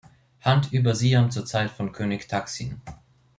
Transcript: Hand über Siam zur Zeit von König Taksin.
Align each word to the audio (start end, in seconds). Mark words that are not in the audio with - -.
Hand 0.39 0.71
über 0.73 0.95
Siam 0.95 1.29
zur 1.29 1.45
Zeit 1.45 1.69
von 1.69 1.91
König 1.91 2.27
Taksin. 2.27 2.81